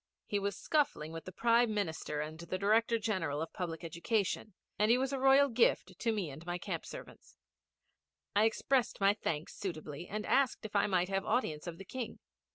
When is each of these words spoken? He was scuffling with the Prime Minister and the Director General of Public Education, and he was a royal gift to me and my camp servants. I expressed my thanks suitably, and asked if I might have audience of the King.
He 0.25 0.39
was 0.39 0.55
scuffling 0.57 1.11
with 1.11 1.25
the 1.25 1.31
Prime 1.31 1.75
Minister 1.75 2.21
and 2.21 2.39
the 2.39 2.57
Director 2.57 2.97
General 2.97 3.39
of 3.39 3.53
Public 3.53 3.83
Education, 3.83 4.55
and 4.79 4.89
he 4.89 4.97
was 4.97 5.13
a 5.13 5.19
royal 5.19 5.47
gift 5.47 5.99
to 5.99 6.11
me 6.11 6.31
and 6.31 6.43
my 6.43 6.57
camp 6.57 6.87
servants. 6.87 7.37
I 8.35 8.45
expressed 8.45 8.99
my 8.99 9.13
thanks 9.13 9.53
suitably, 9.55 10.07
and 10.07 10.25
asked 10.25 10.65
if 10.65 10.75
I 10.75 10.87
might 10.87 11.09
have 11.09 11.23
audience 11.23 11.67
of 11.67 11.77
the 11.77 11.85
King. 11.85 12.17